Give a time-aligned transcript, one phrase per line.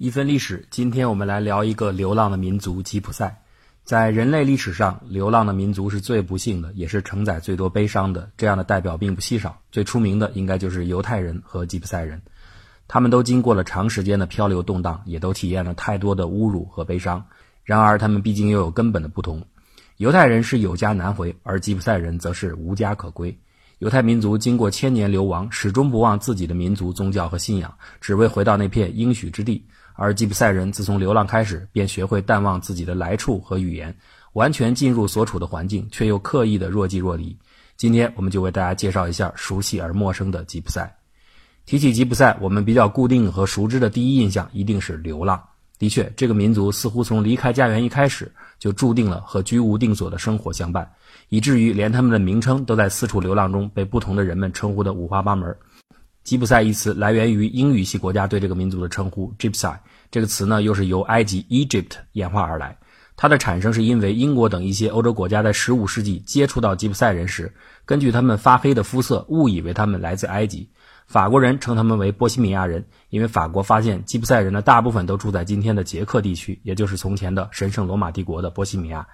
[0.00, 3.42] 一分历史，今天我们来聊一个流浪的民族——吉普赛。
[3.84, 8.30] 在人类历史上，流浪的民族是最不幸的，也是承载最多悲伤的。
[8.34, 12.22] 这样的代表并不稀少，最出名的应该就是犹太人和吉普赛人。
[12.88, 17.22] 他们都经过了长时间的漂流动荡，也都体验了太多的侮辱和悲伤。
[17.62, 19.44] 然而，他们毕竟又有根本的不同。
[19.98, 23.38] 犹太人是有家难回，而吉普赛人则是无家可归。
[23.80, 29.62] 犹太民族经过千年流亡，始终不忘自己的民族宗教和信仰，只为回到那片应许之地。
[30.02, 33.94] 而吉普赛人自从流浪开始，便学会淡忘自己的来处和语言，
[34.32, 37.36] 完全进入所处的环境，却又刻意的若即若离。
[37.76, 40.96] 今天，我们就为大家介绍一下熟悉而陌生的吉普赛。
[41.66, 45.38] 提起吉普赛，我们比较固定和熟知的第一印象一定是流浪。
[45.78, 50.90] 的确，这个民族似乎从离开家园一开始，就注定了和居无定所的生活相伴。
[51.28, 55.54] 以至于连他们的名称都在四处流浪中被不同的人们称呼的五花八门。
[56.30, 59.78] 吉普赛一词来源于英语系国家对这个民族的称呼 “Gypsy”，
[60.12, 62.78] 这个词呢又是由埃及 Egypt 演化而来。
[63.16, 67.52] 它的产生是因为英国等一些欧洲国家在15世纪接触到吉普赛人时，
[67.84, 70.70] 根据他们发黑的肤色，误以为他们来自埃及。
[71.08, 79.08] 法国人称他们为波西米亚人，因为法国发现吉普赛人的大部分都住在今天的捷克地区，也就是从前的神圣罗马帝国的波西米亚。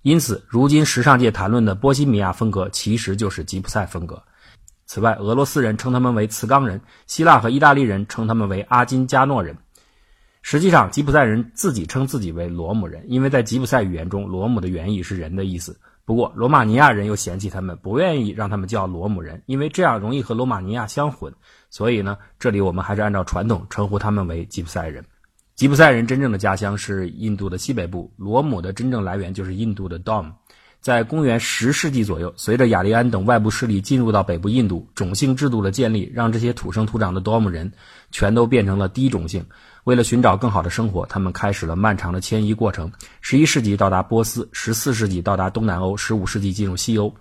[0.00, 4.22] 因此，如今时尚界谈论的波西米亚风格，其实就是吉普赛风格。
[4.86, 9.56] 此外，俄罗斯人称他们为茨冈人，希腊和意大利人称他们为阿金加诺人。
[10.42, 15.78] 实际上，吉普赛人自己称自己为罗姆人，因为在吉普赛语言中，罗姆的原意是人的意思。
[16.04, 21.32] 不过，罗马尼亚人又嫌弃他们，不愿意让他们叫罗姆人，因为这样容易和罗马尼亚相混。
[21.70, 25.02] 所以呢，这里我们还是按照传统称呼他们为吉普赛人。
[25.54, 30.32] 吉普赛人真正的家乡是印度的西北部，罗姆的真正来源就是印度的 Dom。
[30.84, 37.72] 在公元十世纪左右，随着雅利安等外部势力进入到北部印度，种姓制度的建立让这些土生土长的多姆人
[38.10, 39.46] 全都变成了低种姓。
[39.84, 42.92] 为了寻找更好的生活，他们开始了漫长的迁移过程。
[43.22, 47.14] 十一世纪到达波斯，十四世纪到达东南欧，十五世纪进入西欧。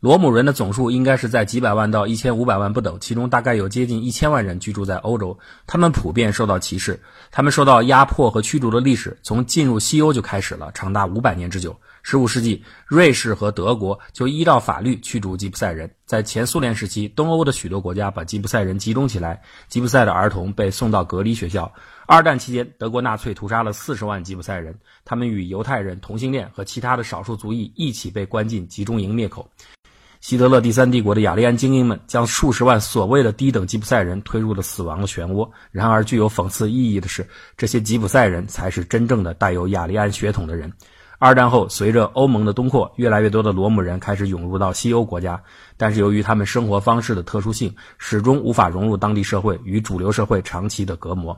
[0.00, 5.38] 罗姆人的总数应该是在几百万到一千五百万不等，其中大概有接近一千万人居住在欧洲。
[5.66, 6.98] 他们普遍受到歧视，
[7.30, 11.78] 他们受到压迫和驱逐的历史从进入西欧就开始了，长达五百年之久。
[12.02, 15.90] 十五世纪，瑞士和德国就依照法律驱逐吉普赛人。
[16.06, 21.70] 在前苏联时期，东欧的许多国家把吉普赛人集中起来，吉普赛的儿童被送到隔离学校。
[22.06, 29.46] 二战期间，德国纳粹屠杀了四十万吉普赛人，他们与犹太人、同性恋和其他的少数族裔一起被关进集中营灭口。
[30.20, 35.48] 希特勒第三帝国的雅利安精英们将数十万所谓的低等吉普赛人推入了死亡的漩涡。
[35.72, 37.26] 然而，具有讽刺意义的是，
[37.56, 40.70] 这些吉普赛人才是真正的带有雅利安血统的人。
[41.18, 45.42] 二战后，随着欧盟的东扩，越来越多的罗姆人开始涌入到西欧国家，
[45.78, 51.34] 但是由于他们生活方式的特殊性，始终无法融入当地社会，与主流社会长期的隔膜。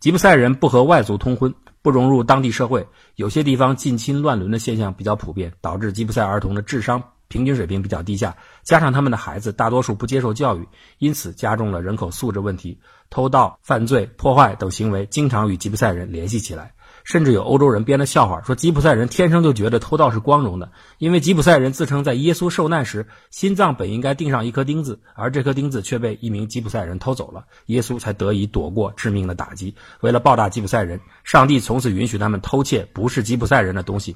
[0.00, 2.86] 吉普赛人不和外族通婚，不融入当地社会，
[3.16, 7.02] 有些地方近亲乱伦的现象比较普遍，导致吉普赛儿童的智商。
[7.28, 10.66] 平均水平比较低下，加上他们的孩子大多数不接受教育，
[10.98, 12.78] 因此加重了人口素质问题。
[13.10, 16.74] 偷盗、犯罪、破坏等行为经常与吉普赛人联系起来，
[17.04, 29.74] 甚至有欧洲人编的笑话说吉普赛人天生就觉得偷盗是光荣的，因为吉普赛人自称在耶稣受难时心脏本应该钉上一颗钉子，而这颗钉子却被一名吉普赛人偷走了，耶稣才得以躲过致命的打击。
[30.00, 34.14] 为了报答吉普赛人，上帝从此允许他们偷窃不是吉普赛人的东西。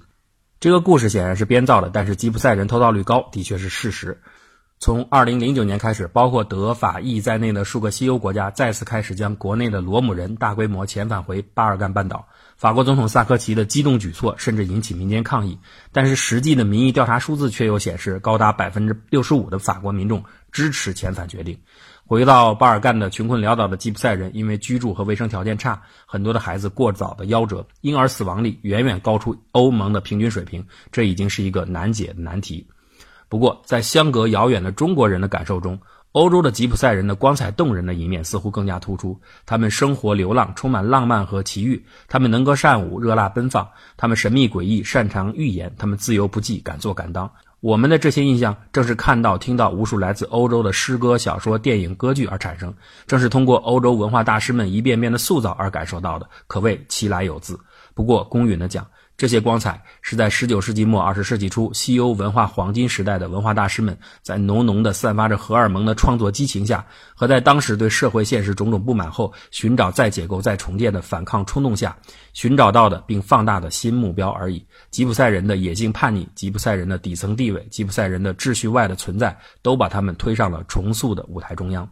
[0.63, 4.17] 这个故事显然是编造的，但是吉普赛人偷盗率高的确是事实。
[4.79, 12.29] 从2009年开始，包括德法意在内的数个西欧国家再次开始将国内的罗姆人大规模遣返回巴尔干半岛。
[12.57, 15.59] 法国总统萨科齐的激动举措甚至引起民间抗议，
[15.91, 21.59] 但是实际的民意调查数字却又显示，高达百分之六十五的法国民众支持遣返决定。
[22.05, 32.67] 回到巴尔干的穷困潦倒的吉普赛人，因为居住和卫生条件差，很多的孩子过早的夭折，婴儿死亡率远远高出欧盟的平均水平，这已经是一个难解的难题。
[33.29, 35.81] 不过，在相隔遥远的中国人的感受中，
[36.13, 39.21] 欧洲的吉普赛人的光彩动人的一面似乎更加突出。
[39.47, 47.33] 他们生活流浪，充满浪漫和奇遇；他们能歌善舞，热辣奔放；他们神秘诡异，擅长预言；他们自由不羁，敢做敢当。
[47.61, 52.75] 我们的这些印象，正是看到、听到无数来自欧洲的诗歌、小说、电影、歌剧而产生，
[53.07, 57.61] 正是通过欧洲文化大师们一遍遍的塑造而感受到的，可谓其来有自。
[57.95, 58.89] 不过，公允的讲。
[59.17, 71.97] 这些光彩是在19世纪末、20世纪初西欧文化黄金时代的文化大师们，在浓浓的散发着荷尔蒙的创作激情下，和在当时对社会现实种种不满后，寻找再解构、再重建的反抗冲动下，
[72.33, 74.67] 寻找到的并放大的新目标而已。
[74.91, 81.89] 吉普赛人的野性叛逆、吉普赛人的底层地位、吉普赛人的秩序外的存在，都把他们推上了重塑的舞台中央。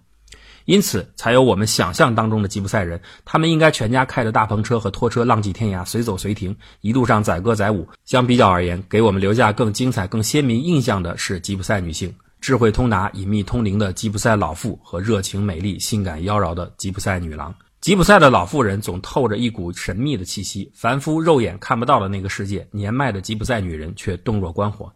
[0.70, 3.00] 因此才有我们想象当中的吉普赛人。
[3.25, 7.88] 他们应该全家开着大篷车和拖车，浪迹天涯，随走随停，一路上载歌载舞。
[8.05, 12.14] 相比较而言，给我们留下更精彩、更鲜明印象的是吉普赛女性。
[12.40, 17.52] 智慧通达、隐秘通灵的吉普赛老妇和热情美丽、性感妖娆的吉普赛女郎。
[17.81, 24.93] 吉普赛的老妇人总透着一股神秘的气息，凡夫肉眼看不到的那个世界，年迈的吉普赛女人却洞若观火。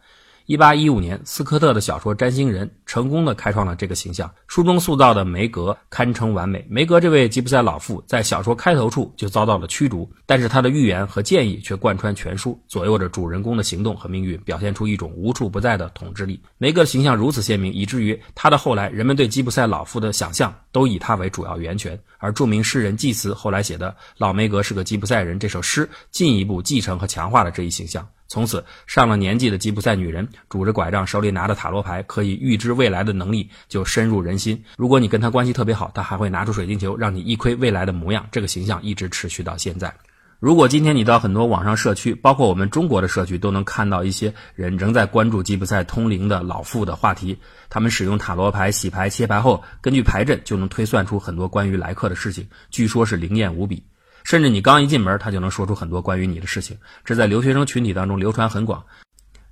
[0.47, 4.31] 一八一五年，斯科特的小说《占星人》成功的开创了这个形象。
[4.47, 6.63] 书中塑造的梅格堪称完美。
[6.69, 16.39] 梅格这位吉普赛老妇在小说开头处就遭到了驱逐，但是她的预言和建议却贯穿全书，左右着主人公的行动和命运，表现出一种无处不在的统治力。
[16.59, 21.99] 梅格形象如此鲜明，以至于他的后来人们对吉普赛老妇的想象都以他为主要源泉。
[22.19, 28.07] 而著名诗人祭词后来写的《老梅格是个吉普赛人》这首诗，进一步继承和强化了这一形象。
[28.27, 34.65] 从此，上了年纪的吉普赛女人拄着拐杖，手里拿着塔罗牌，可以预知未来的能力就深入人心。
[34.77, 38.27] 如果你跟她关系特别好，她还会拿出水晶球让你一窥未来的模样。
[38.33, 39.95] 这个形象一直持续到现在。
[40.41, 47.39] 如果今天你到很多网上社区，包括我们中国的社区，都能看到一些人仍在关注吉普赛通灵的老妇的话题。
[47.71, 53.83] 他们使用塔罗牌洗牌切牌后，根据牌阵就能推算出很多关于来客的事情，据说是灵验无比。
[54.25, 58.83] 甚至你刚一进门，他就能说出很多关于你的事情，这在留学生群体当中流传很广。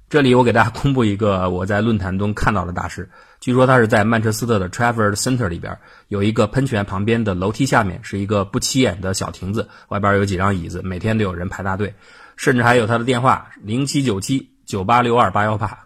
[0.09, 3.09] 这里我给大家公布一个我在论坛中看到的大师，
[3.41, 5.79] 据说他是在曼彻斯特的 Trafford Center 里边
[6.09, 11.95] 有一个喷泉旁边的楼梯下面是一个不起眼的小亭子，外边有几张椅子，每天都有人排大队，
[12.37, 15.79] 甚至还有他的电话零七九七九八六二八幺八。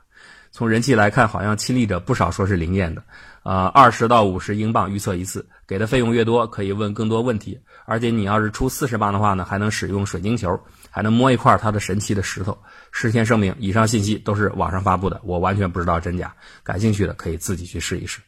[0.50, 3.04] 从人气来看，好像亲历者不少说是灵验的。
[3.46, 7.60] 呃，二十到五十英镑预测一次，给的费用越多，可以问更多问题。
[7.84, 10.58] 而且你要是出四十磅的话呢，还能使用水晶球，
[10.90, 12.58] 还能摸一块它的神奇的石头。
[12.90, 16.34] 事先声明，以上信息都是网上发布的，我完全不知道真假。
[16.64, 18.20] 感兴趣的可以自己去试一试。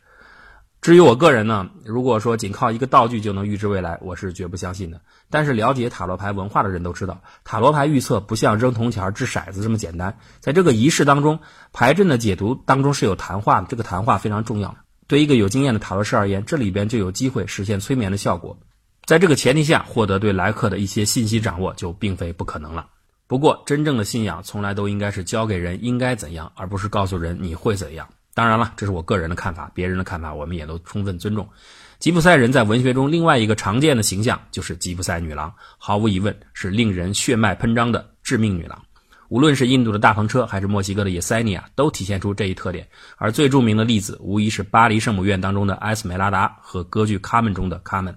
[0.81, 5.01] 至于我个人呢，如果说仅靠一个道具就能预知未来，我是绝不相信的。
[5.31, 10.17] 但是了解塔罗牌文化的人都知道，塔罗牌预测不像扔铜钱、掷骰子这么简单。
[10.39, 11.41] 在这个仪式当中，
[11.73, 14.77] 牌阵的解读当中是有谈话的，这个谈话非常重要。
[15.09, 18.57] 对一个有经验的塔罗师而言，这里边就有机会实现催眠的效果。
[19.07, 22.87] 在这个前提下，获得对来客的一些信息掌握就并非不可能了。
[23.27, 28.07] 不过，真正的信仰从来都应该是教给人应该怎样，而不是告诉人你会怎样。
[28.35, 31.49] 当然了，这是我个人的看法，别人的看法我们也都充分尊重。
[31.99, 38.81] 吉普赛人在文学中另外一个常见的形象就是吉普赛女郎，毫无疑问是令人血脉喷张的致命女郎。
[39.29, 42.89] 无论是印度的大篷车，还是墨西哥的野塞尼亚，都体现出这一特点。
[43.17, 48.17] 而最著名的例子，无疑是巴黎圣母院当中的埃斯梅拉达和歌剧《卡门》中的卡门。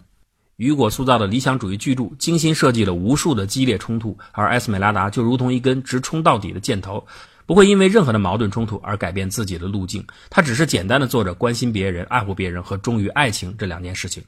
[0.56, 7.06] 雨果塑造的理想主义巨著，精心设计了无数的激烈冲突，而埃斯梅拉达就如同一根直冲到底的箭头，
[7.46, 10.06] 不会因为任何的矛盾冲突而改变自己的路径。
[10.30, 14.24] 他只是简单的做着关心别人、爱护别人和忠于爱情这两件事情。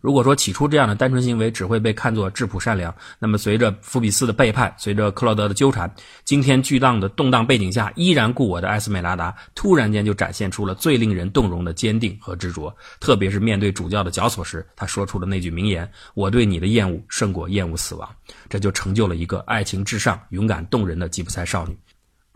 [0.00, 5.92] 如果说起初这样的单纯行为只会被看作质朴善良，那么随着福比斯的背叛，随着克洛德的纠缠，
[6.24, 12.74] 惊天巨浪的动荡背景下，依然故我的埃斯美拉达突然间就展现出了最令人动容的坚定和执着。
[13.00, 18.08] 特别是面对主教的绞索时，他说出了那句名言：“我对你的厌恶胜过厌恶死亡。”
[18.48, 21.76] 这就成就了一个爱情至上、勇敢动人的吉普赛少女。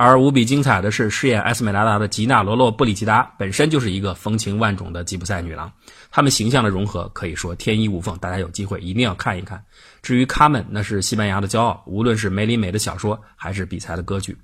[0.04, 5.70] 而无比精彩的是，饰演埃斯美拉达的吉娜罗洛布里奇达本身就是一个风情万种的吉普赛女郎，
[6.10, 9.62] 她们形象的融合可以说天衣无缝，大家有机会一定要看一看。
[10.02, 14.36] 至于卡门，那是西班牙的骄傲，无论是梅里美的小说还是比才的歌剧。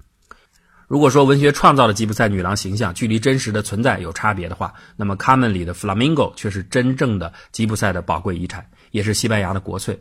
[0.86, 9.98] 如果说文学创造的吉普赛女郎形象距离真实的存在有差别的话，那么卡门里的 Flamingo 却是真正的吉普赛的宝贵遗产，也是西班牙的国粹。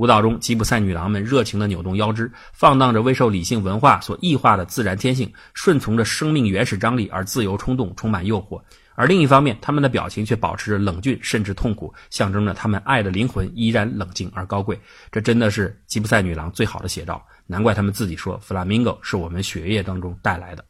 [0.00, 8.58] 舞蹈中，吉普赛女郎们热情地扭动腰肢，放荡着未受理性文化所异化的自然天性，顺从着生命原始张力而自由冲动，充满诱惑。
[8.94, 14.80] 而另一方面，他们的表情却保持着冷峻，甚至痛苦，象征着他们爱的灵魂依然冷静而高贵。
[15.12, 17.22] 这真的是吉普赛女郎最好的写照。
[17.46, 20.64] 难怪他们自己说，弗拉明戈是我们血液当中带来的。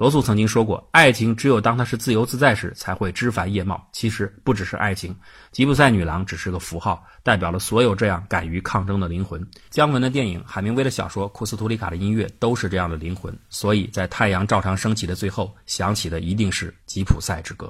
[0.00, 5.14] 罗素曾经说过：“爱情只有当它是自由自在时，才会枝繁叶茂。”其实不只是爱情，
[5.52, 9.46] 吉普赛女郎只是个符号，代表了所有这样敢于抗争的灵魂。
[9.68, 13.38] 姜文的电影、海明威的小说、库斯图里卡的音乐，都是这样的灵魂。
[13.50, 17.68] 所以在太阳照常升起的最后，响起的一定是吉普赛之歌。